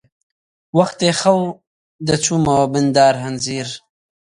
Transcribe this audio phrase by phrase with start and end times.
[0.77, 1.39] وەختی خەو
[2.07, 3.69] دەچوومەوە بن دارەهەنجیر